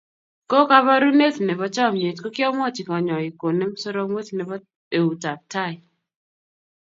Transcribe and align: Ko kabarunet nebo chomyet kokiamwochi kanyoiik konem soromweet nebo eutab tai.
Ko 0.49 0.57
kabarunet 0.69 1.35
nebo 1.45 1.65
chomyet 1.75 2.17
kokiamwochi 2.19 2.81
kanyoiik 2.87 3.35
konem 3.41 3.71
soromweet 3.81 4.29
nebo 4.37 4.55
eutab 4.97 5.39
tai. 5.53 5.73